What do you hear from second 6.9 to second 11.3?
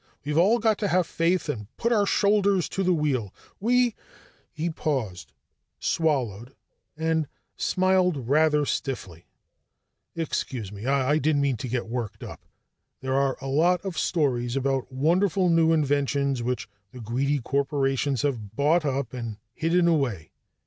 and smiled rather stiffly. "Excuse me. I